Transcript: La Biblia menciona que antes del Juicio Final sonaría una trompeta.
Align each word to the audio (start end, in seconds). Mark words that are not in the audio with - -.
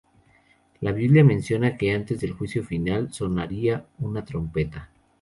La 0.79 0.91
Biblia 0.93 1.23
menciona 1.23 1.77
que 1.77 1.93
antes 1.93 2.19
del 2.21 2.31
Juicio 2.33 2.63
Final 2.63 3.13
sonaría 3.13 3.85
una 3.99 4.25
trompeta. 4.25 4.89